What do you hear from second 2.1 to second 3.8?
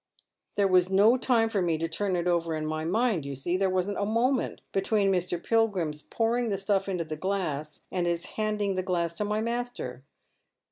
it over in my mind, you see; there